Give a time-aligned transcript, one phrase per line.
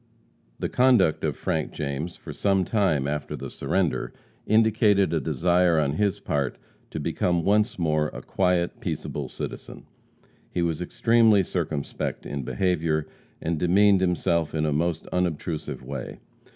[0.57, 4.13] The conduct of Frank James for some time after the surrender
[4.47, 6.57] indicated a desire on his part
[6.89, 9.85] to become once more a quiet, peaceable citizen.
[10.49, 13.05] He was extremely circumspect in behavior,
[13.43, 16.17] and demeaned himself in a most unobtrusive way.